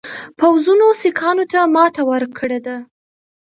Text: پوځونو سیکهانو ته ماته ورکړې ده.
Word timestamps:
پوځونو 0.39 0.85
سیکهانو 1.01 1.43
ته 1.51 1.59
ماته 1.75 2.01
ورکړې 2.09 2.59
ده. 2.65 2.77